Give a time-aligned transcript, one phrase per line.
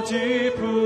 [0.00, 0.79] 아버지 부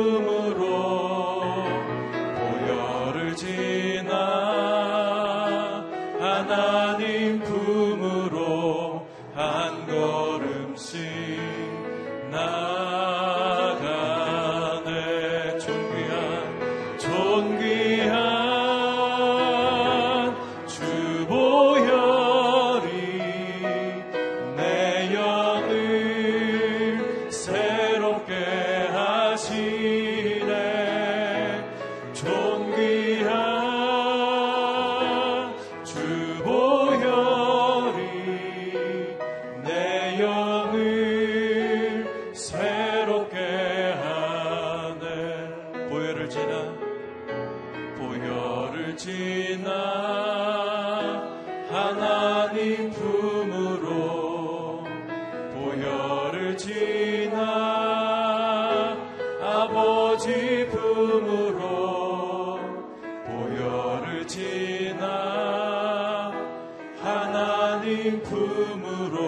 [68.24, 69.23] 품으로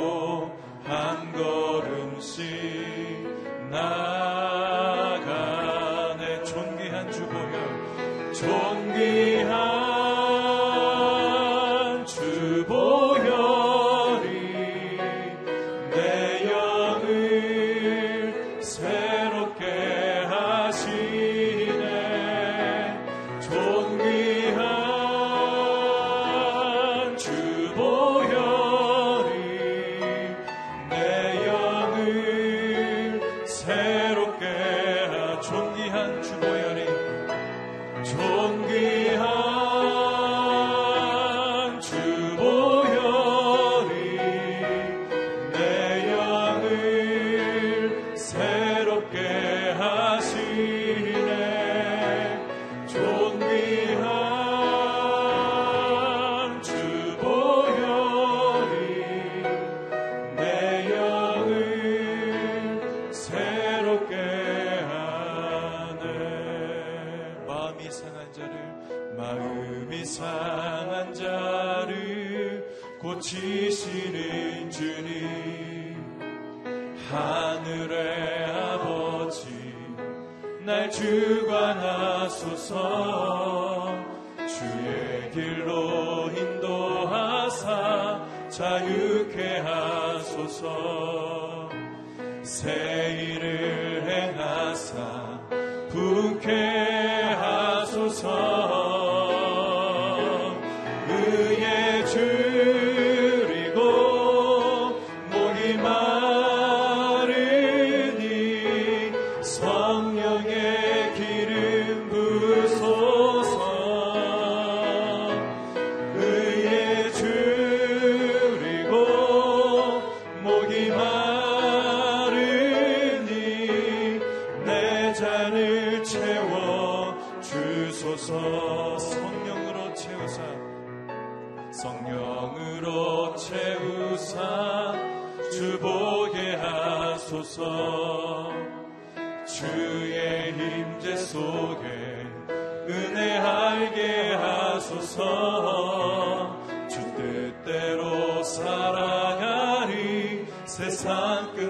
[150.76, 151.65] 세상 끝.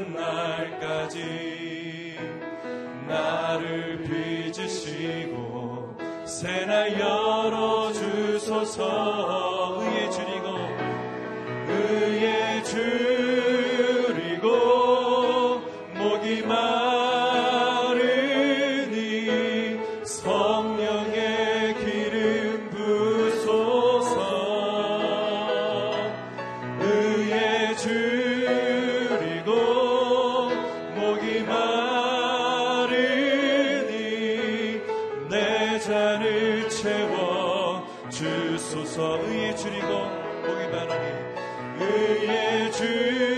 [38.96, 39.86] 주께서 의에 줄이고
[40.46, 41.04] 복이 많으니
[41.78, 43.35] 의에 줄.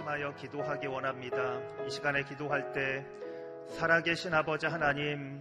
[0.00, 1.60] 합심하여 기도하기 원합니다.
[1.86, 3.04] 이 시간에 기도할 때
[3.68, 5.40] 살아계신 아버지 하나님,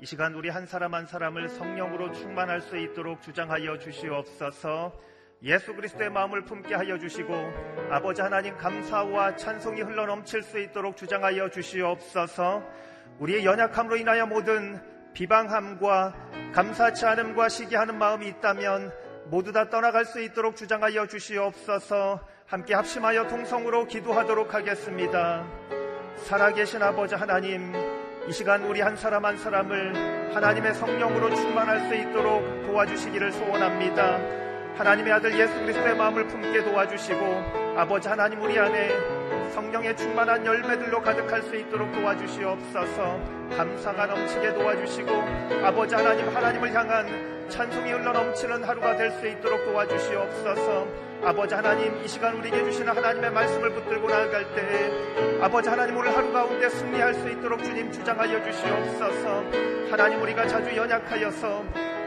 [0.00, 4.92] 이 시간 우리 한 사람 한 사람을 성령으로 충만할 수 있도록 주장하여 주시옵소서.
[5.42, 7.34] 예수 그리스도의 마음을 품게 하여 주시고
[7.90, 12.62] 아버지 하나님 감사와 찬송이 흘러 넘칠 수 있도록 주장하여 주시옵소서.
[13.18, 14.80] 우리의 연약함으로 인하여 모든
[15.14, 18.92] 비방함과 감사치 않음과 시기하는 마음이 있다면
[19.30, 22.18] 모두 다 떠나갈 수 있도록 주장하여 주시옵소서.
[22.46, 25.46] 함께 합심하여 통성으로 기도하도록 하겠습니다.
[26.16, 27.72] 살아계신 아버지 하나님,
[28.28, 34.18] 이 시간 우리 한 사람 한 사람을 하나님의 성령으로 충만할 수 있도록 도와주시기를 소원합니다.
[34.76, 39.19] 하나님의 아들 예수 그리스도의 마음을 품게 도와주시고 아버지 하나님 우리 안에
[39.50, 43.20] 성령의 충만한 열매들로 가득할 수 있도록 도와주시옵소서.
[43.56, 45.10] 감사가 넘치게 도와주시고
[45.64, 50.86] 아버지 하나님 하나님을 향한 찬송이 흘러 넘치는 하루가 될 수 있도록 도와주시옵소서.
[51.22, 54.90] 아버지 하나님 이 시간 우리에게 주시는 하나님의 말씀을 붙들고 나아갈 때
[55.42, 59.44] 아버지 하나님 오늘 하루 가운데 승리할 수 있도록 주님 주장하여 주시옵소서.
[59.90, 61.64] 하나님 우리가 자주 연약하여서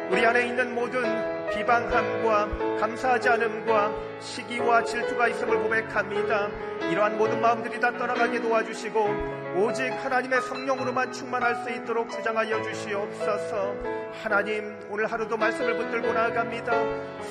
[0.10, 6.50] 우리 안에 있는 모든 비방함과 감사하지 않음과 시기와 질투가 있음을 고백합니다.
[6.90, 13.76] 이러한 모든 마음들이 다 떠나가게 도와주시고 오직 하나님의 성령으로만 충만할 수 있도록 주장하여 주시옵소서.
[14.22, 16.74] 하나님 오늘 하루도 말씀을 붙들고 나아갑니다.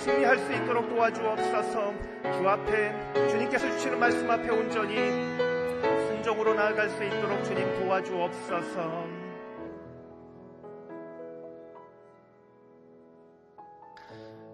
[0.03, 1.95] 승리할 수 있도록 도와주옵소서.
[2.23, 4.95] 주 앞에 주님께서 주시는 말씀 앞에 온전히
[6.09, 9.12] 순종으로 나아갈 수 있도록 주님 도와주옵소서.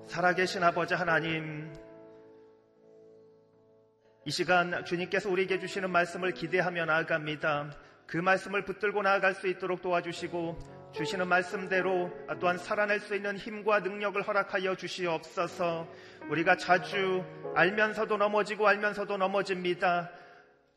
[0.08, 1.70] 살아계신 아버지 하나님,
[4.24, 7.76] 이 시간 주님께서 우리에게 주시는 말씀을 기대하며 나아갑니다.
[8.06, 12.10] 그 말씀을 붙들고 나아갈 수 있도록 도와주시고 주시는 말씀대로
[12.40, 15.86] 또한 살아낼 수 있는 힘과 능력을 허락하여 주시옵소서.
[16.30, 17.22] 우리가 자주
[17.54, 20.10] 알면서도 넘어지고 알면서도 넘어집니다.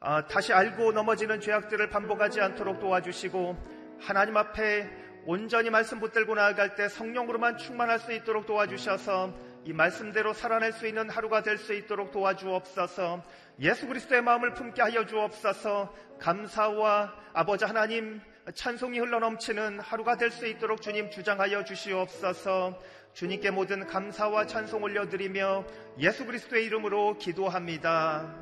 [0.02, 6.90] 아, 다시 알고 넘어지는 죄악들을 반복하지 않도록 도와주시고 하나님 앞에 온전히 말씀 붙들고 나아갈 때
[6.90, 9.34] 성령으로만 충만할 수 있도록 도와주셔서
[9.66, 13.24] 이 말씀대로 살아낼 수 있는 하루가 될 수 있도록 도와주옵소서
[13.60, 18.20] 예수 그리스도의 마음을 품게 하여 주옵소서 감사와 아버지 하나님
[18.56, 22.82] 찬송이 흘러넘치는 하루가 될 수 있도록 주님 주장하여 주시옵소서
[23.14, 25.66] 주님께 모든 감사와 찬송 올려드리며
[26.00, 28.34] 예수 그리스도의 이름으로 기도합니다.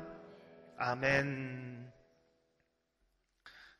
[0.78, 1.90] 아멘.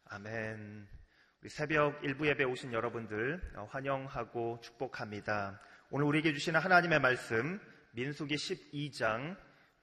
[0.05, 1.00] 아멘.
[1.49, 5.59] 새벽 일부 예배 오신 여러분들 어, 환영하고 축복합니다.
[5.91, 7.59] 오늘 우리에게 주시는 하나님의 말씀
[7.93, 9.37] 민수기 12장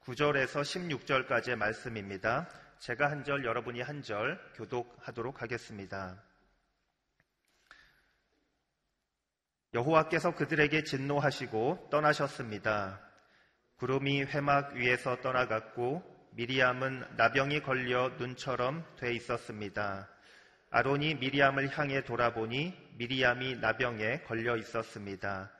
[0.03, 2.47] 9절에서 16절까지의 말씀입니다.
[2.77, 6.21] 제가 한 절, 여러분이 한 절 교독하도록 하겠습니다.
[9.73, 13.01] 여호와께서 그들에게 진노하시고 떠나셨습니다.
[13.77, 20.07] 구름이 회막 위에서 떠나갔고 미리암은 나병이 걸려 눈처럼 돼 있었습니다.
[20.69, 25.51] 아론이 미리암을 향해 돌아보니 미리암이 나병에 걸려 있었습니다.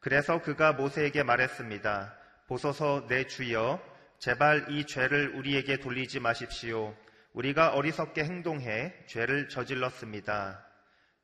[0.00, 2.14] 그래서 그가 모세에게 말했습니다.
[2.48, 3.80] 보소서 내 주여,
[4.18, 6.96] 제발 이 죄를 우리에게 돌리지 마십시오.
[7.32, 10.64] 우리가 어리석게 행동해 죄를 저질렀습니다.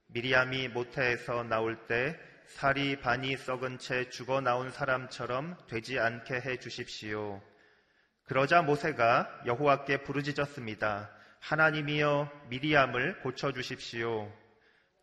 [0.09, 7.41] 미리암이 모태에서 나올 때 살이 반이 썩은 채 죽어 나온 사람처럼 되지 않게 해 주십시오.
[8.25, 11.11] 그러자 모세가 여호와께 부르짖었습니다.
[11.43, 14.33] 하나님이여 미리암을 고쳐 주십시오.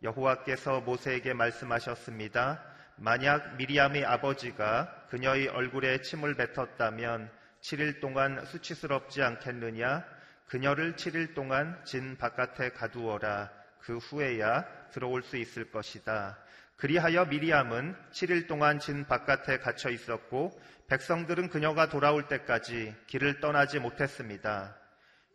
[0.02, 2.64] 여호와께서 모세에게 말씀하셨습니다.
[2.96, 7.30] 만약 미리암의 아버지가 그녀의 얼굴에 침을 뱉었다면
[7.60, 10.02] 7일 동안 수치스럽지 않겠느냐?
[10.46, 13.50] 그녀를 7일 동안 진 바깥에 가두어라.
[13.80, 16.38] 그 후에야 들어올 수 있을 것이다.
[16.76, 24.79] 그리하여 미리암은 7일 동안 진 바깥에 갇혀 있었고 백성들은 그녀가 돌아올 때까지 길을 떠나지 못했습니다.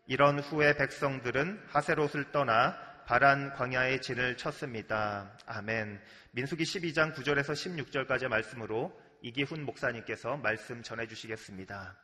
[0.08, 5.36] 이런 후에 백성들은 하세롯을 떠나 바란 광야의 진을 쳤습니다.
[5.48, 6.02] 아멘.
[6.32, 11.98] 민수기 12장 9절에서 16절까지 말씀으로 이기훈 목사님께서 말씀 전해 주시겠습니다.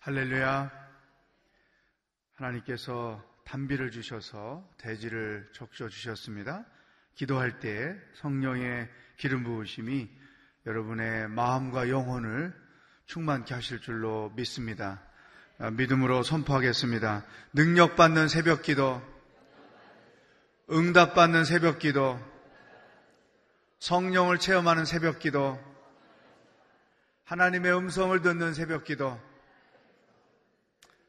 [0.00, 0.70] 할렐루야.
[2.34, 6.64] 하나님께서 단비를 주셔서 대지를 적셔 주셨습니다.
[7.14, 10.08] 기도할 때 성령의 기름 부으심이
[10.64, 12.54] 여러분의 마음과 영혼을
[13.10, 15.02] 충만케 하실 줄로 믿습니다.
[15.58, 17.26] 아, 믿음으로 선포하겠습니다.
[17.54, 19.02] 능력받는 새벽 기도,
[20.70, 22.20] 응답받는 새벽 기도,
[23.80, 25.58] 성령을 체험하는 새벽 기도,
[27.24, 29.20] 하나님의 음성을 듣는 새벽 기도,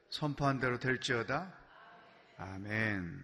[0.10, 1.53] 선포한 대로 될지어다.
[2.39, 3.24] 아멘.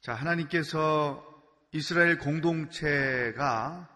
[0.00, 1.24] 자, 하나님께서
[1.70, 3.88] 이스라엘 공동체가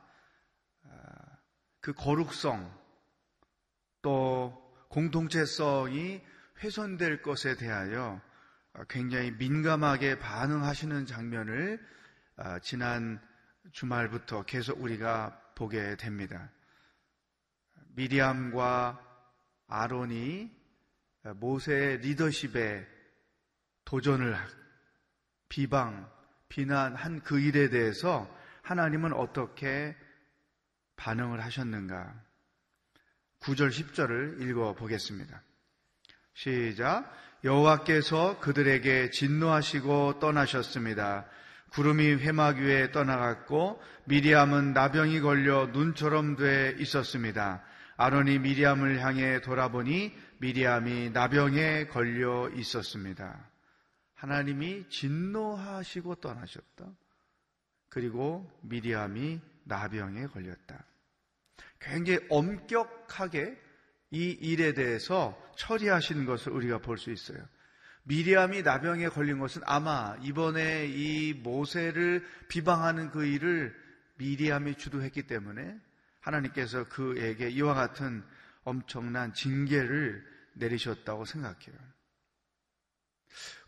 [1.81, 2.79] 그 거룩성
[4.03, 6.21] 또 공동체성이
[6.63, 8.21] 훼손될 것에 대하여
[8.89, 11.85] 굉장히 민감하게 반응하시는 장면을
[12.37, 13.21] 아, 지난
[13.73, 16.51] 주말부터 계속 우리가 보게 됩니다.
[17.95, 18.99] 미리암과
[19.67, 20.51] 아론이
[21.37, 22.87] 모세의 리더십에
[23.85, 24.37] 도전을
[25.49, 26.11] 비방,
[26.49, 29.97] 비난한 그 일에 대해서 하나님은 어떻게
[30.97, 32.30] 반응을 하셨는가?
[33.41, 35.43] 9절 10절을 읽어 보겠습니다.
[36.35, 37.11] 시작.
[37.43, 41.27] 여호와께서 그들에게 진노하시고 떠나셨습니다.
[41.71, 47.65] 구름이 회막 위에 떠나갔고 미리암은 나병이 걸려 눈처럼 돼 있었습니다.
[47.97, 53.49] 아론이 미리암을 향해 돌아보니 미리암이 나병에 걸려 있었습니다.
[54.15, 56.87] 하나님이 진노하시고 떠나셨다.
[57.89, 60.85] 그리고 미리암이 나병에 걸렸다.
[61.81, 63.59] 굉장히 엄격하게
[64.13, 67.39] 이 일에 대해서 처리하시는 것을 우리가 볼 수 있어요.
[68.05, 73.75] 미리암이 나병에 걸린 것은 아마 이번에 이 모세를 비방하는 그 일을
[74.17, 75.79] 미리암이 주도했기 때문에
[76.21, 78.25] 하나님께서 그에게 이와 같은
[78.65, 81.77] 엄청난 징계를 내리셨다고 생각해요.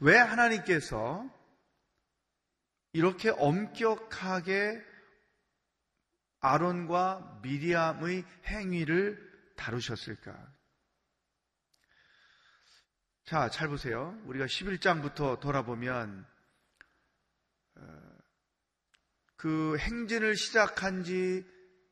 [0.00, 1.28] 왜 하나님께서
[2.92, 4.82] 이렇게 엄격하게
[6.42, 10.52] 아론과 미리암의 행위를 다루셨을까?
[13.24, 14.20] 자, 잘 보세요.
[14.26, 16.26] 우리가 11장부터 돌아보면
[17.76, 18.18] 어,
[19.36, 21.44] 그 행진을 시작한 지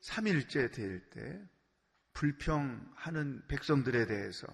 [0.03, 1.51] 3일째 될 때
[2.13, 4.47] 불평하는 백성들에 대해서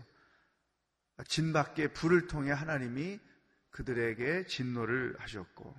[1.26, 3.18] 진 밖에 불을 통해 하나님이
[3.70, 5.74] 그들에게 진노를 하셨고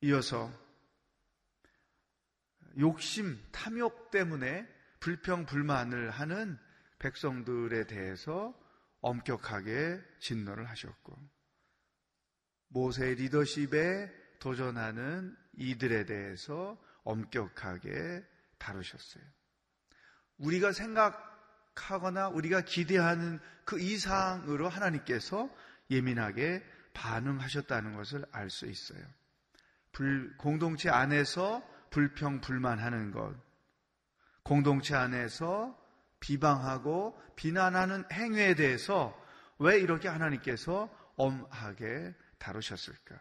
[0.00, 0.50] 이어서
[2.80, 4.66] 욕심, 탐욕 때문에
[4.98, 6.58] 불평, 불만을 하는
[6.98, 8.54] 백성들에 대해서
[9.00, 11.16] 엄격하게 진노를 하셨고,
[12.68, 14.10] 모세의 리더십에
[14.40, 18.24] 도전하는 이들에 대해서 엄격하게
[18.58, 19.24] 다루셨어요.
[20.38, 25.50] 우리가 생각하거나 우리가 기대하는 그 이상으로 하나님께서
[25.90, 29.02] 예민하게 반응하셨다는 것을 알 수 있어요.
[29.92, 33.34] 불, 공동체 안에서 불평, 불만하는 것,
[34.42, 35.78] 공동체 안에서
[36.20, 39.18] 비방하고 비난하는 행위에 대해서
[39.58, 43.18] 왜 이렇게 하나님께서 엄하게 다루셨을까?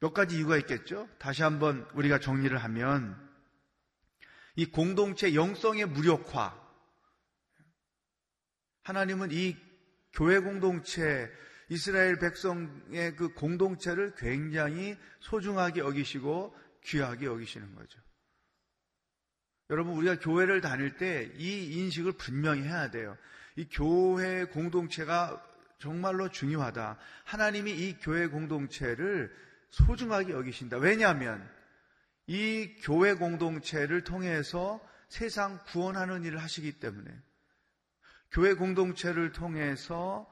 [0.00, 1.08] 몇 가지 이유가 있겠죠?
[1.18, 3.32] 다시 한번 우리가 정리를 하면
[4.56, 6.62] 이 공동체 영성의 무력화
[8.82, 9.56] 하나님은 이
[10.12, 11.30] 교회 공동체
[11.68, 16.54] 이스라엘 백성의 그 공동체를 굉장히 소중하게 여기시고
[16.84, 18.00] 귀하게 여기시는 거죠.
[19.70, 23.16] 여러분, 우리가 교회를 다닐 때 이 인식을 분명히 해야 돼요.
[23.56, 25.42] 이 교회 공동체가
[25.78, 26.98] 정말로 중요하다.
[27.24, 29.34] 하나님이 이 교회 공동체를
[29.70, 30.76] 소중하게 여기신다.
[30.76, 31.48] 왜냐하면
[32.26, 37.10] 이 교회 공동체를 통해서 세상 구원하는 일을 하시기 때문에
[38.30, 40.30] 교회 공동체를 통해서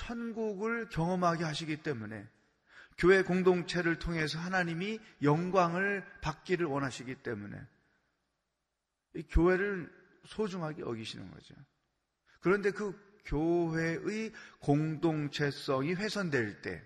[0.00, 2.26] 천국을 경험하게 하시기 때문에
[2.96, 7.60] 교회 공동체를 통해서 하나님이 영광을 받기를 원하시기 때문에
[9.14, 9.92] 이 교회를
[10.26, 11.54] 소중하게 여기시는 거죠.
[12.40, 16.82] 그런데 그 교회의 공동체성이 훼손될 때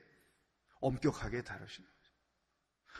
[0.80, 2.12] 엄격하게 다루시는 거죠.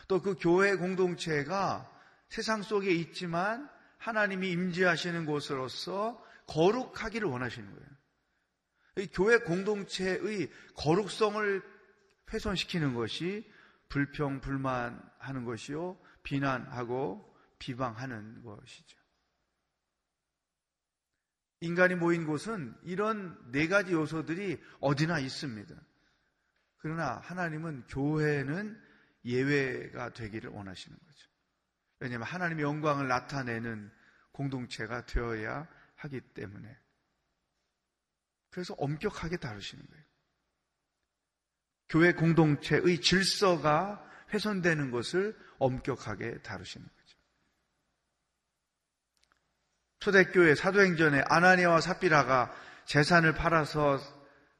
[0.09, 1.91] 또 그 교회 공동체가
[2.29, 3.69] 세상 속에 있지만
[3.99, 8.04] 하나님이 임재하시는 곳으로서 거룩하기를 원하시는 거예요.
[8.97, 11.63] 이 교회 공동체의 거룩성을
[12.33, 13.51] 훼손시키는 것이
[13.89, 18.99] 불평, 불만하는 것이요, 비난하고 비방하는 것이죠.
[21.61, 25.75] 인간이 모인 곳은 이런 네 가지 요소들이 어디나 있습니다.
[26.77, 28.79] 그러나 하나님은 교회는
[29.25, 31.29] 예외가 되기를 원하시는 거죠.
[32.01, 33.91] 왜냐하면 하나님의 영광을 나타내는
[34.33, 36.84] 공동체가 되어야 하기 때문에.
[38.55, 40.05] 그래서 엄격하게 다루시는 거예요.
[41.89, 44.01] 교회 공동체의 질서가
[44.33, 47.19] 훼손되는 것을 엄격하게 다루시는 거죠.
[49.99, 53.99] 초대교회 사도행전에 아나니아와 삽비라가 재산을 팔아서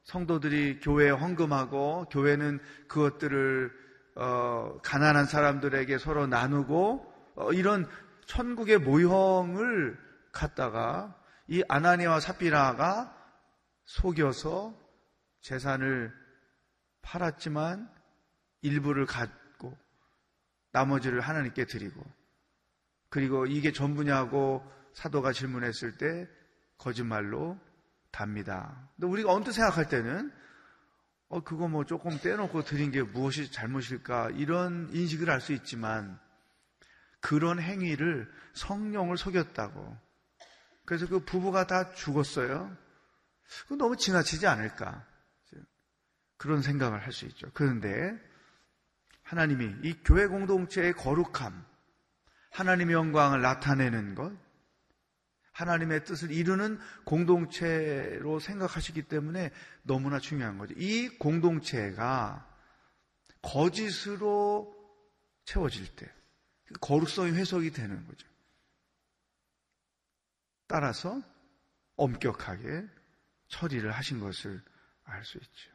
[0.03, 2.59] 성도들이 교회에 헌금하고 교회는
[2.89, 3.71] 그것들을
[4.15, 7.89] 어, 가난한 사람들에게 서로 나누고 어, 이런
[8.25, 9.97] 천국의 모형을
[10.33, 13.24] 갖다가 이 아나니아와 삽비라가
[13.85, 14.77] 속여서
[15.41, 16.13] 재산을
[17.01, 17.89] 팔았지만
[18.61, 19.77] 일부를 갖고
[20.71, 22.03] 나머지를 하나님께 드리고
[23.09, 26.27] 그리고 이게 전부냐고 사도가 질문했을 때
[26.77, 27.57] 거짓말로
[28.11, 28.89] 답니다.
[28.95, 30.31] 근데 우리가 언뜻 생각할 때는
[31.27, 36.19] 어 그거 뭐 조금 떼놓고 드린 게 무엇이 잘못일까 이런 인식을 할 수 있지만
[37.19, 39.97] 그런 행위를 성령을 속였다고.
[40.85, 42.77] 그래서 그 부부가 다 죽었어요.
[43.67, 45.05] 그 너무 지나치지 않을까.
[46.37, 47.49] 그런 생각을 할 수 있죠.
[47.53, 48.13] 그런데
[49.23, 51.65] 하나님이 이 교회 공동체의 거룩함,
[52.51, 54.31] 하나님의 영광을 나타내는 것,
[55.53, 59.51] 하나님의 뜻을 이루는 공동체로 생각하시기 때문에
[59.83, 60.73] 너무나 중요한 거죠.
[60.77, 62.45] 이 공동체가
[63.41, 64.75] 거짓으로
[65.45, 66.11] 채워질 때,
[66.81, 68.27] 거룩성이 회복이 되는 거죠.
[70.67, 71.21] 따라서
[71.95, 72.85] 엄격하게
[73.47, 74.61] 처리를 하신 것을
[75.03, 75.71] 알 수 있죠.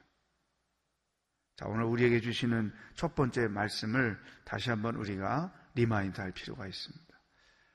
[1.57, 7.21] 자, 오늘 우리에게 주시는 첫 번째 말씀을 다시 한번 우리가 remind 할 필요가 있습니다.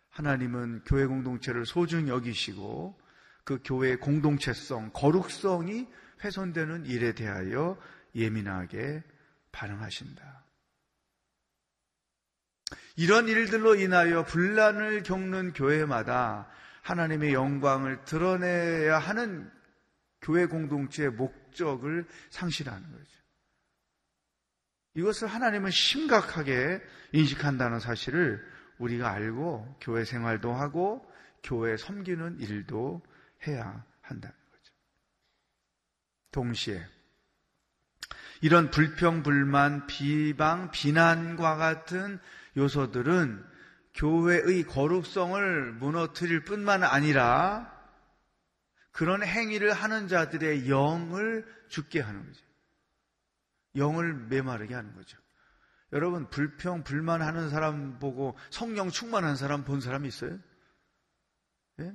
[0.10, 3.00] 하나님은 교회 공동체를 소중히 여기시고
[3.44, 5.88] 그 교회의 공동체성, 거룩성이
[6.24, 7.78] 훼손되는 일에 대하여
[8.16, 9.04] 예민하게
[9.52, 10.46] 반응하신다.
[12.96, 16.50] 이런 일들로 인하여 분란을 겪는 교회마다
[16.82, 19.52] 하나님의 영광을 드러내야 하는
[20.26, 23.06] 교회 공동체의 목적을 상실하는 거죠.
[24.96, 28.44] 이것을 하나님은 심각하게 인식한다는 사실을
[28.80, 31.06] 우리가 알고 교회 생활도 하고
[31.44, 33.04] 교회 섬기는 일도
[33.46, 34.74] 해야 한다는 거죠.
[36.32, 36.84] 동시에
[38.42, 42.20] 이런 불평, 불만, 비방, 비난과 같은
[42.58, 43.46] 요소들은
[43.94, 47.75] 교회의 거룩성을 무너뜨릴 뿐만 아니라
[48.96, 52.46] 그런 행위를 하는 자들의 영을 죽게 하는 거죠.
[53.76, 55.18] 영을 메마르게 하는 거죠.
[55.92, 60.40] 여러분, 불평, 불만하는 사람 보고 성령 충만한 사람 본 사람 있어요?
[61.82, 61.94] 예?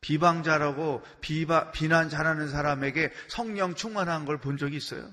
[0.00, 5.10] 비방자라고 비바, 비난 잘하는 사람에게 성령 충만한 걸 본 적이 있어요?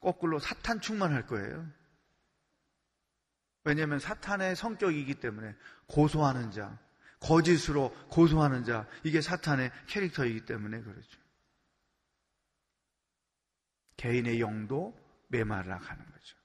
[0.00, 1.68] 거꾸로 사탄 충만할 거예요.
[3.64, 5.54] 왜냐하면 사탄의 성격이기 때문에
[5.86, 6.78] 고소하는 자,
[7.20, 11.20] 거짓으로 고소하는 자, 이게 사탄의 캐릭터이기 때문에 그렇죠.
[13.96, 16.36] 개인의 영도 메말라 가는 거죠.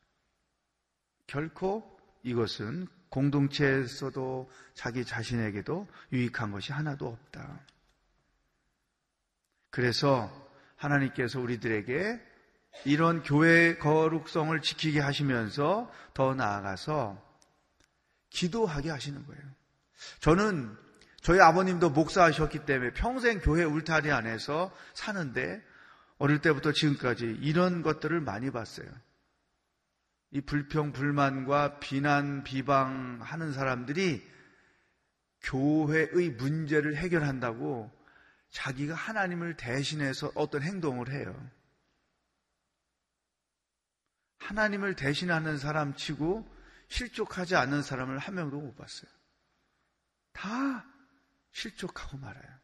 [1.27, 7.61] 결코 이것은 공동체에서도 자기 자신에게도 유익한 것이 하나도 없다.
[9.69, 10.29] 그래서
[10.75, 12.21] 하나님께서 우리들에게
[12.83, 17.23] 이런 교회 거룩성을 지키게 하시면서 더 나아가서
[18.29, 19.54] 기도하게 하시는 거예요.
[20.19, 20.75] 저는
[21.21, 25.63] 저희 아버님도 목사하셨기 때문에 평생 교회 울타리 안에서 사는데
[26.17, 28.87] 어릴 때부터 지금까지 이런 것들을 많이 봤어요.
[30.31, 34.25] 이 불평, 불만과 비난, 비방하는 사람들이
[35.41, 37.91] 교회의 문제를 해결한다고
[38.51, 41.51] 자기가 하나님을 대신해서 어떤 행동을 해요.
[44.39, 46.47] 하나님을 대신하는 사람 치고
[46.87, 49.09] 실족하지 않는 사람을 한 명도 못 봤어요.
[50.35, 50.85] 다
[51.51, 52.59] 실족하고 말아요.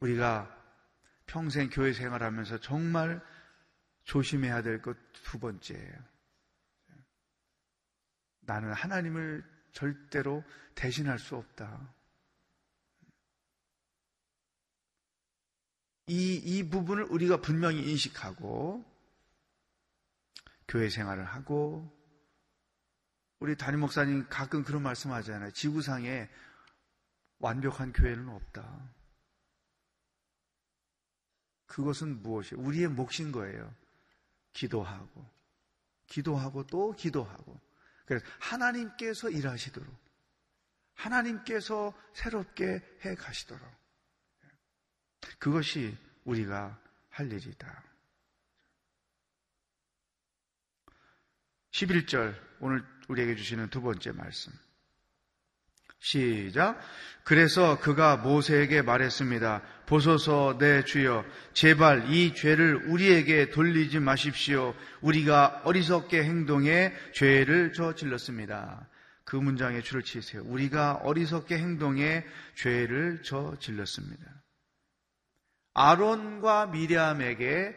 [0.00, 0.54] 우리가
[1.26, 3.24] 평생 교회 생활하면서 정말
[4.04, 4.96] 조심해야 될 것
[5.28, 6.04] 두 번째예요.
[8.40, 10.42] 나는 하나님을 절대로
[10.74, 11.94] 대신할 수 없다.
[16.06, 18.82] 이, 이 부분을 우리가 분명히 인식하고
[20.66, 21.94] 교회 생활을 하고
[23.40, 25.52] 우리 담임 목사님 가끔 그런 말씀 하잖아요.
[25.52, 26.28] 지구상에
[27.38, 28.92] 완벽한 교회는 없다.
[31.66, 32.54] 그것은 무엇이?
[32.56, 33.72] 우리의 몫인 거예요.
[34.52, 35.30] 기도하고,
[36.06, 37.60] 기도하고 또 기도하고.
[38.06, 39.94] 그래서 하나님께서 일하시도록,
[40.94, 43.62] 하나님께서 새롭게 해 가시도록.
[45.38, 47.84] 그것이 우리가 할 일이다.
[51.70, 54.52] 11절, 오늘 우리에게 주시는 두 번째 말씀.
[56.00, 56.80] 시작.
[57.24, 59.62] 그래서 그가 모세에게 말했습니다.
[59.86, 64.74] 보소서 내 주여 제발 이 죄를 우리에게 돌리지 마십시오.
[65.00, 68.88] 우리가 어리석게 행동해 죄를 저질렀습니다.
[69.24, 70.42] 그 문장에 줄을 치세요.
[70.46, 74.24] 우리가 어리석게 행동해 죄를 저질렀습니다.
[75.74, 77.76] 아론과 미리암에게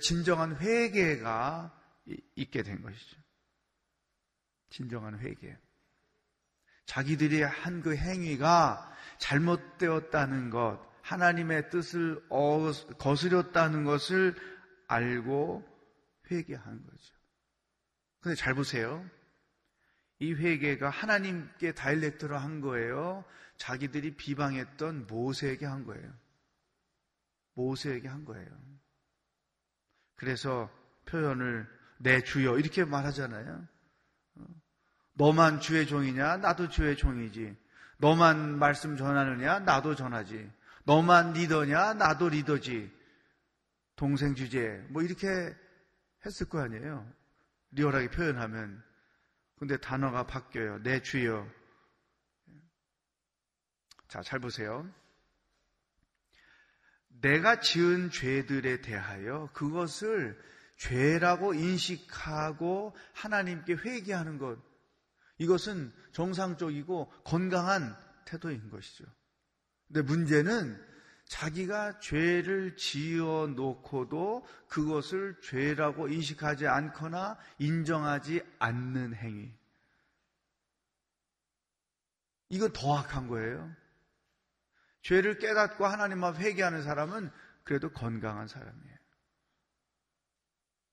[0.00, 1.70] 진정한 회개가
[2.36, 3.23] 있게 된 것이죠.
[4.74, 5.56] 진정한 회개.
[6.86, 12.20] 자기들이 한그 행위가 잘못되었다는 것, 하나님의 뜻을
[12.98, 14.34] 거스렸다는 것을
[14.88, 15.64] 알고
[16.28, 17.14] 회개한 거죠.
[18.20, 19.08] 근데 잘 보세요.
[20.18, 23.24] 이 회개가 하나님께 다일렉트로 한 거예요.
[23.56, 26.12] 자기들이 비방했던 모세에게 한 거예요.
[27.54, 28.50] 모세에게 한 거예요.
[30.16, 30.68] 그래서
[31.06, 33.73] 표현을 내 주여 이렇게 말하잖아요.
[35.14, 36.38] 너만 주의 종이냐?
[36.38, 37.56] 나도 주의 종이지.
[37.98, 39.60] 너만 말씀 전하느냐?
[39.60, 40.50] 나도 전하지.
[40.84, 41.94] 너만 리더냐?
[41.94, 42.92] 나도 리더지.
[43.96, 44.84] 동생 주제.
[44.90, 45.28] 뭐 이렇게
[46.26, 47.10] 했을 거 아니에요.
[47.70, 48.82] 리얼하게 표현하면.
[49.58, 50.82] 근데 단어가 바뀌어요.
[50.82, 51.48] 내 주여.
[54.08, 54.88] 자, 잘 보세요.
[57.20, 60.38] 내가 지은 죄들에 대하여 그것을
[60.76, 64.58] 죄라고 인식하고 하나님께 회개하는 것.
[65.38, 69.04] 이것은 정상적이고 건강한 태도인 것이죠.
[69.88, 70.94] 근데 문제는
[71.26, 79.52] 자기가 죄를 지어 놓고도 그것을 죄라고 인식하지 않거나 인정하지 않는 행위.
[82.50, 83.74] 이건 더 악한 거예요.
[85.02, 87.30] 죄를 깨닫고 하나님 앞 회개하는 사람은
[87.62, 88.96] 그래도 건강한 사람이에요.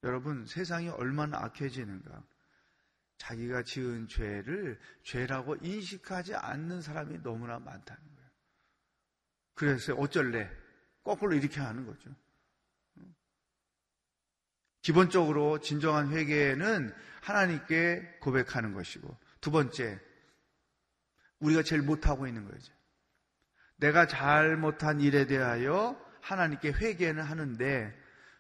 [0.04, 2.24] 여러분, 세상이 얼마나 악해지는가.
[3.22, 8.30] 자기가 지은 죄를 죄라고 인식하지 않는 사람이 너무나 많다는 거예요.
[9.54, 10.50] 그래서 어쩔래?
[11.04, 12.10] 거꾸로 이렇게 하는 거죠.
[14.82, 20.00] 기본적으로 진정한 회개는 하나님께 고백하는 것이고, 두 번째,
[21.42, 22.74] 우리가 제일 못하고 있는 거죠.
[23.76, 27.96] 내가 잘못한 일에 대하여 하나님께 회개는 하는데,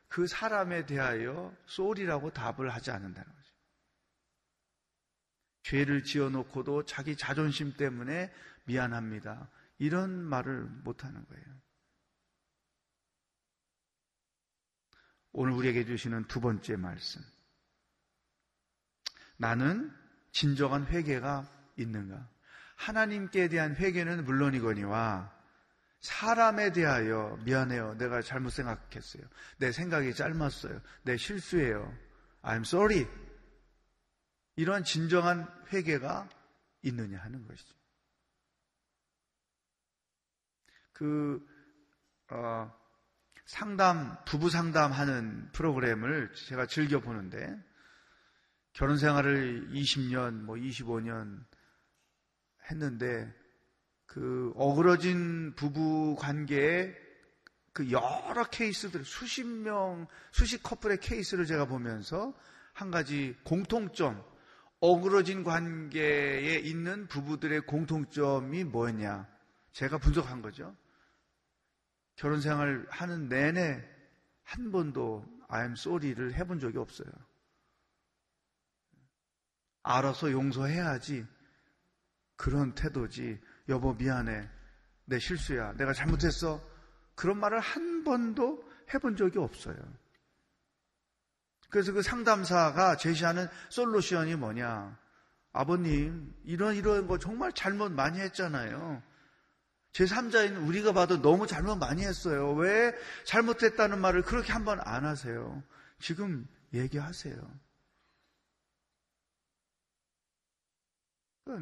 [0.08, 3.41] 그 사람에 대하여 쏠이라고 답을 하지 않는다는 거죠.
[5.64, 8.34] 죄를 지어놓고도 자기 자존심 때문에
[8.66, 9.50] 미안합니다.
[9.78, 11.46] 이런 말을 못하는 거예요.
[15.34, 17.22] 오늘 우리에게 주시는 두 번째 말씀.
[19.38, 19.92] 나는
[20.32, 21.48] 진정한 회개가
[21.78, 22.30] 있는가?
[22.76, 25.32] 하나님께 대한 회개는 물론이거니와
[26.02, 27.96] 사람에 대하여 미안해요.
[27.98, 29.24] 내가 잘못 생각했어요.
[29.58, 30.82] 내 생각이 짧았어요.
[31.04, 31.96] 내 실수예요.
[32.42, 33.08] I'm sorry.
[34.62, 36.30] 이런 진정한 회개가
[36.84, 37.74] 있느냐 하는 것이죠.
[40.94, 41.44] 그
[42.30, 42.72] 어,
[43.46, 47.60] 상담 부부 상담하는 프로그램을 제가 즐겨 보는데
[48.74, 51.44] 결혼 생활을 20년 뭐 25년
[52.70, 53.34] 했는데
[54.06, 56.96] 그 어그러진 부부 관계에
[57.74, 62.38] 그 여러 케이스들 수십 명 수십 커플의 케이스를 제가 보면서
[62.74, 64.31] 한 가지 공통점
[64.82, 69.28] 어그러진 관계에 있는 부부들의 공통점이 뭐였냐
[69.74, 70.76] 제가 분석한 거죠.
[72.16, 73.82] 결혼 생활 하는 내내
[74.44, 77.10] 한 번도 I'm sorry를 해본 적이 없어요.
[79.84, 81.26] 알아서 용서해야지
[82.36, 83.40] 그런 태도지
[83.70, 84.50] 여보 미안해.
[85.06, 85.74] 내 실수야.
[85.74, 86.62] 내가 잘못했어.
[87.16, 89.76] 그런 말을 한 번도 해본 적이 없어요.
[91.72, 95.00] 그래서 그 상담사가 제시하는 솔루션이 뭐냐.
[95.54, 99.02] 아버님, 이런 이런 거 정말 잘못 많이 했잖아요.
[99.94, 102.54] 제3자인 우리가 봐도 너무 잘못 많이 했어요.
[102.54, 102.94] 왜
[103.26, 105.64] 잘못했다는 말을 그렇게 한 번 안 하세요?
[106.00, 107.36] 지금 얘기하세요.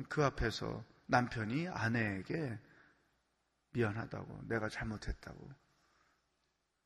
[0.07, 2.59] 그 앞에서 남편이 아내에게
[3.71, 5.49] 미안하다고, 내가 잘못했다고.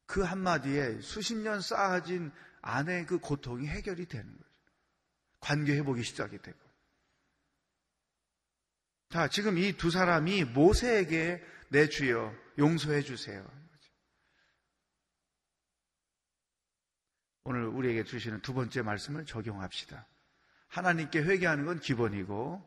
[0.06, 2.32] 그 한마디에 수십 년 쌓아진
[2.64, 4.50] 아내의 그 고통이 해결이 되는 거죠.
[5.40, 6.58] 관계 회복이 시작이 되고.
[9.10, 13.48] 자, 지금 이 두 사람이 모세에게 내 주여 용서해 주세요.
[17.44, 20.08] 오늘 우리에게 주시는 두 번째 말씀을 적용합시다.
[20.70, 22.66] 하나님께 회개하는 건 기본이고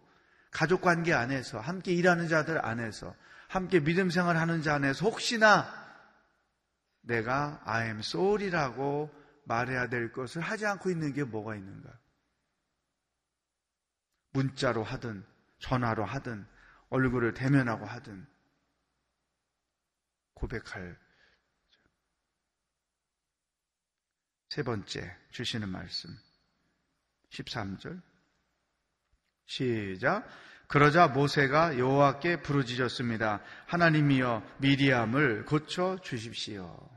[0.51, 3.15] 가족 관계 안에서, 함께 일하는 자들 안에서,
[3.49, 5.67] 함께 믿음 생활 하는 자 안에서 혹시나
[7.01, 9.11] 내가 I am sorry라고
[9.47, 11.99] 말해야 될 것을 하지 않고 있는 게 뭐가 있는가?
[14.33, 15.25] 문자로 하든,
[15.61, 16.47] 전화로 하든,
[16.91, 18.27] 얼굴을 대면하고 하든,
[20.35, 20.99] 고백할.
[24.51, 26.11] 세 번째 주시는 말씀.
[27.31, 28.03] 13절.
[29.47, 30.29] 시작.
[30.69, 33.41] 그러자 모세가 여호와께 부르짖었습니다.
[33.67, 36.91] 하나님이여 미리암을 고쳐 주십시오.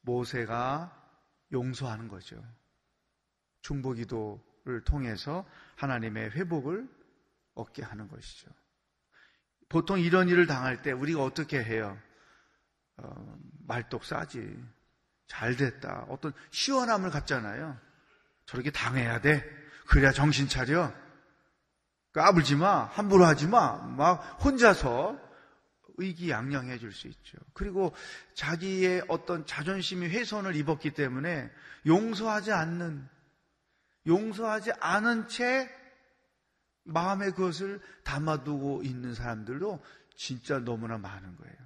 [0.00, 0.99] 모세가
[1.52, 2.42] 용서하는 거죠.
[3.62, 5.44] 중보기도를 통해서
[5.76, 6.88] 하나님의 회복을
[7.54, 8.48] 얻게 하는 것이죠.
[9.68, 11.98] 보통 이런 일을 당할 때 우리가 어떻게 해요?
[12.96, 14.62] 어, 말뚝 싸지.
[15.26, 16.06] 잘 됐다.
[16.08, 17.78] 어떤 시원함을 갖잖아요.
[18.46, 19.44] 저렇게 당해야 돼.
[19.86, 20.92] 그래야 정신 차려.
[22.12, 22.84] 까불지 마.
[22.86, 23.76] 함부로 하지 마.
[23.76, 25.29] 막 혼자서
[26.00, 27.38] 의기양양해 줄수 있죠.
[27.52, 27.94] 그리고
[28.34, 31.50] 자기의 어떤 자존심이 훼손을 입었기 때문에
[31.86, 33.08] 용서하지 않는,
[34.06, 35.70] 용서하지 않은 채
[36.84, 39.82] 마음에 그것을 담아두고 있는 사람들도
[40.16, 41.56] 진짜 너무나 많은 거예요.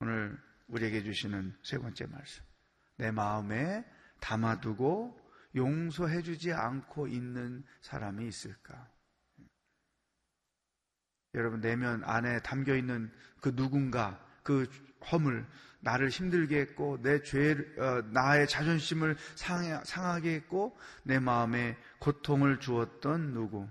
[0.00, 2.44] 오늘 우리에게 주시는 세 번째 말씀.
[2.96, 3.84] 내 마음에
[4.20, 8.90] 담아두고 용서해주지 않고 있는 사람이 있을까?
[11.36, 14.68] 여러분, 내면 안에 담겨 있는 그 누군가, 그
[15.12, 15.46] 허물,
[15.80, 23.68] 나를 힘들게 했고, 내 죄, 어, 나의 자존심을 상하게 했고, 내 마음에 고통을 주었던 누구.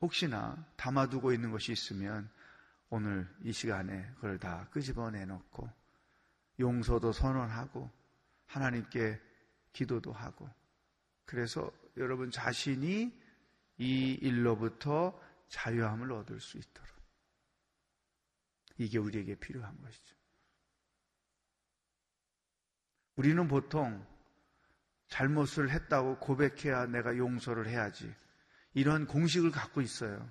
[0.00, 2.28] 혹시나 담아두고 있는 것이 있으면
[2.90, 5.68] 오늘 이 시간에 그걸 다 끄집어내 놓고
[6.60, 7.90] 용서도 선언하고
[8.46, 9.20] 하나님께
[9.72, 10.48] 기도도 하고
[11.24, 13.12] 그래서 여러분 자신이
[13.78, 16.88] 이 일로부터 자유함을 얻을 수 있도록
[18.78, 20.16] 이게 우리에게 필요한 것이죠.
[23.16, 24.06] 우리는 보통
[25.08, 28.12] 잘못을 했다고 고백해야 내가 용서를 해야지.
[28.74, 30.30] 이런 공식을 갖고 있어요.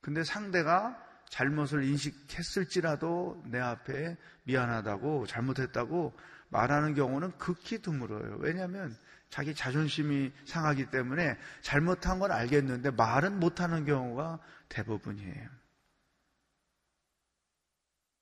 [0.00, 6.16] 근데 상대가 잘못을 인식했을지라도 내 앞에 미안하다고 잘못했다고
[6.48, 8.36] 말하는 경우는 극히 드물어요.
[8.38, 8.96] 왜냐하면
[9.30, 15.48] 자기 자존심이 상하기 때문에 잘못한 건 알겠는데 말은 못하는 경우가 대부분이에요.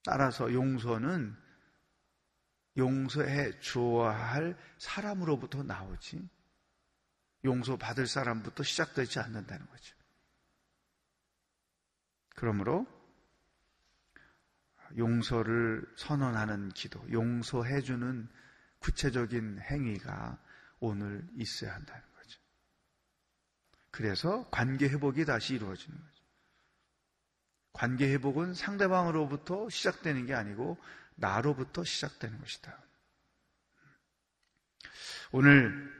[0.05, 1.35] 따라서 용서는
[2.77, 6.29] 용서해 주어야 할 사람으로부터 나오지
[7.44, 9.97] 용서 받을 사람부터 시작되지 않는다는 거죠.
[12.37, 12.87] 그러므로
[14.97, 18.29] 용서를 선언하는 기도, 용서해주는
[18.79, 20.38] 구체적인 행위가
[20.81, 22.41] 오늘 있어야 한다는 거죠.
[23.91, 26.25] 그래서 관계 회복이 다시 이루어지는 거죠.
[27.73, 30.79] 관계 회복은 상대방으로부터 시작되는 게 아니고
[31.17, 32.77] 나로부터 시작되는 것이다.
[35.33, 35.93] 오늘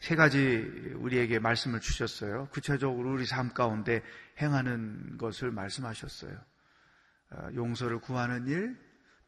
[0.00, 0.38] 세 가지
[0.96, 2.48] 우리에게 말씀을 주셨어요.
[2.50, 4.02] 구체적으로 우리 삶 가운데
[4.40, 6.44] 행하는 것을 말씀하셨어요.
[7.30, 8.76] 어, 용서를 구하는 일,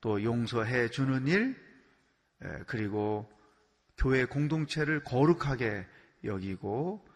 [0.01, 1.57] 또 용서해 주는 일,
[2.67, 3.31] 그리고
[3.97, 5.87] 교회 공동체를 거룩하게
[6.25, 7.07] 여기고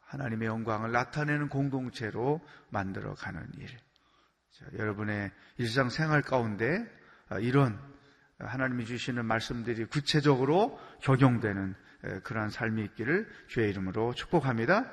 [0.00, 3.68] 하나님의 영광을 나타내는 공동체로 만들어가는 일.
[4.52, 6.84] 자, 여러분의 일상 생활 가운데
[7.30, 7.78] 어, 이런
[8.38, 11.74] 하나님이 주시는 말씀들이 구체적으로 적용되는
[12.22, 14.90] 그러한 삶이 있기를 주의 이름으로 축복합니다.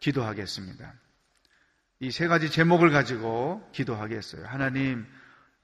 [0.00, 0.94] 기도하겠습니다.
[2.00, 4.46] 이 세 가지 제목을 가지고 기도하겠어요.
[4.46, 5.06] 하나님,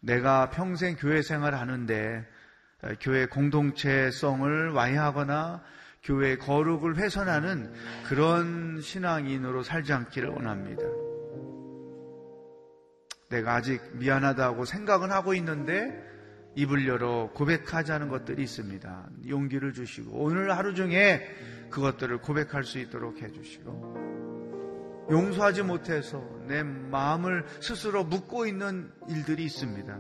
[0.01, 2.27] 내가 평생 교회 생활을 하는데
[3.01, 5.63] 교회 공동체성을 와해하거나
[6.03, 7.73] 교회 거룩을 훼손하는
[8.07, 10.83] 그런 신앙인으로 살지 않기를 원합니다.
[13.29, 16.05] 내가 아직 미안하다고 생각은 하고 있는데
[16.55, 19.11] 입을 열어 고백하자는 것들이 있습니다.
[19.29, 21.29] 용기를 주시고 오늘 하루 중에
[21.71, 24.07] 그것들을 고백할 수 있도록 해주시고
[25.11, 29.99] 용서하지 못해서 내 마음을 스스로 묻고 있는 일들이 있습니다.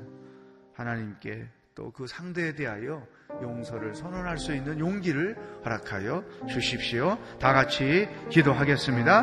[0.75, 3.07] 하나님께 또 그 상대에 대하여
[3.43, 7.19] 용서를 선언할 수 있는 용기를 허락하여 주십시오.
[7.39, 9.23] 다 같이 기도하겠습니다.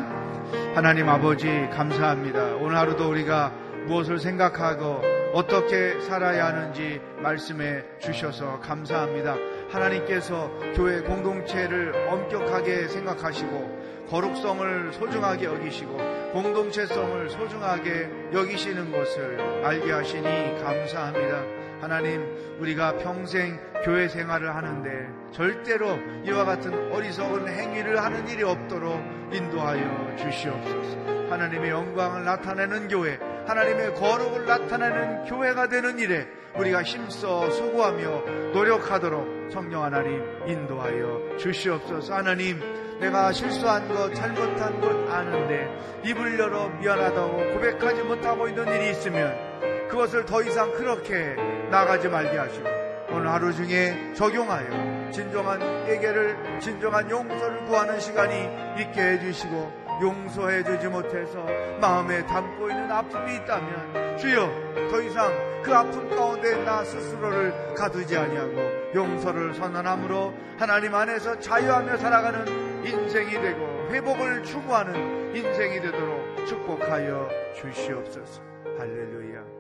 [0.76, 2.56] 하나님 아버지 감사합니다.
[2.58, 3.50] 오늘 하루도 우리가
[3.88, 5.02] 무엇을 생각하고
[5.34, 9.36] 어떻게 살아야 하는지 말씀해 주셔서 감사합니다.
[9.72, 15.98] 하나님께서 교회 공동체를 엄격하게 생각하시고 거룩성을 소중하게 여기시고
[16.34, 21.63] 공동체성을 소중하게 여기시는 것을 알게 하시니 감사합니다.
[21.84, 22.26] 하나님,
[22.62, 24.90] 우리가 평생 교회 생활을 하는데
[25.34, 29.02] 절대로 이와 같은 어리석은 행위를 하는 일이 없도록
[29.34, 30.98] 인도하여 주시옵소서.
[31.30, 36.26] 하나님의 영광을 나타내는 교회, 하나님의 거룩을 나타내는 교회가 되는 일에
[36.58, 42.16] 우리가 힘써 수고하며 노력하도록 성령 하나님 인도하여 주시옵소서.
[42.16, 42.62] 하나님,
[43.02, 45.68] 내가 실수한 것, 잘못한 것 아는데
[46.06, 51.36] 입을 열어 미안하다고 고백하지 못하고 있는 일이 있으면 그것을 더 이상 그렇게
[51.74, 52.68] 나가지 말게 하시고
[53.10, 55.60] 오늘 하루 중에 적용하여 진정한
[55.90, 61.44] 예계를 진정한 용서를 구하는 시간이 있게 해주시고 용서해 주지 못해서
[61.82, 65.32] 마음에 담고 있는 아픔이 있다면 주여 더 이상
[65.64, 73.90] 그 아픔 가운데 나 스스로를 가두지 아니하고 용서를 선언함으로 하나님 안에서 자유하며 살아가는 인생이 되고
[73.90, 78.44] 회복을 추구하는 인생이 되도록 축복하여 주시옵소서.
[78.78, 79.53] 할렐루야.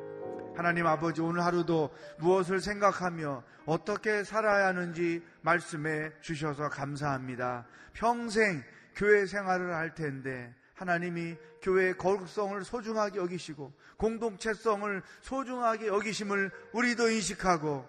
[0.55, 1.89] 하나님 아버지 오늘 하루도
[2.19, 7.65] 무엇을 생각하며 어떻게 살아야 하는지 말씀해 주셔서 감사합니다.
[7.93, 8.63] 평생
[8.95, 17.87] 교회 생활을 할 텐데 하나님이 교회의 거룩성을 소중하게 여기시고 공동체성을 소중하게 여기심을 우리도 인식하고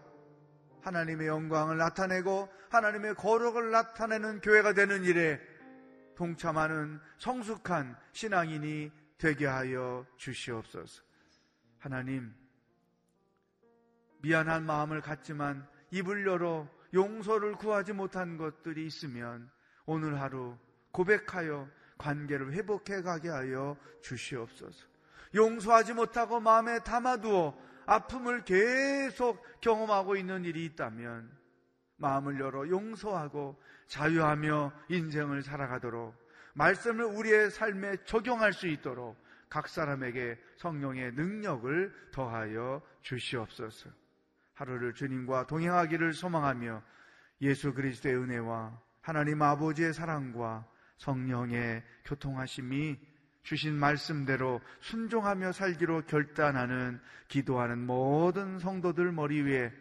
[0.83, 5.41] 하나님의 영광을 나타내고 하나님의 거룩을 나타내는 교회가 되는 일에
[6.17, 11.03] 동참하는 성숙한 신앙인이 되게 하여 주시옵소서.
[11.79, 12.33] 하나님,
[14.25, 19.51] 미안한 마음을 갖지만 입을 열어 용서를 구하지 못한 것들이 있으면
[19.85, 20.57] 오늘 하루
[20.93, 24.87] 고백하여 관계를 회복해 가게 하여 주시옵소서.
[25.35, 31.31] 용서하지 못하고 마음에 담아두어 아픔을 계속 경험하고 있는 일이 있다면
[31.97, 36.15] 마음을 열어 용서하고 자유하며 인생을 살아가도록
[36.55, 43.91] 말씀을 우리의 삶에 적용할 수 있도록 각 사람에게 성령의 능력을 더하여 주시옵소서.
[44.55, 46.83] 하루를 주님과 동행하기를 소망하며
[47.43, 52.99] 예수 그리스도의 은혜와 하나님 아버지의 사랑과 성령의 교통하심이
[53.43, 59.73] 주신 말씀대로 순종하며 살기로 결단하는 기도하는 모든 성도들 머리 위에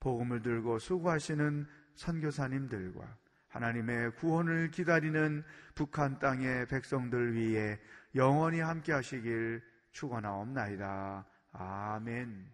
[0.00, 3.16] 복음을 들고 수고하시는 선교사님들과
[3.48, 7.78] 하나님의 구원을 기다리는 북한 땅의 백성들 위해
[8.14, 11.24] 영원히 함께 하시길 축원하옵나이다.
[11.52, 12.53] 아멘.